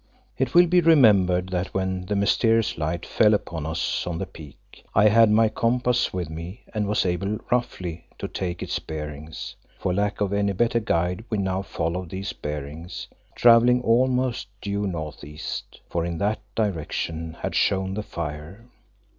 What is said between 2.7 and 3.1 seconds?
light